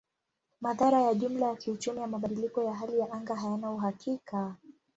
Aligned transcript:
Madhara 0.61 1.01
ya 1.01 1.13
jumla 1.13 1.45
ya 1.45 1.55
kiuchumi 1.55 1.99
ya 1.99 2.07
mabadiliko 2.07 2.63
ya 2.63 2.73
hali 2.73 2.99
ya 2.99 3.11
anga 3.11 3.35
hayana 3.35 3.71
uhakika. 3.71 4.55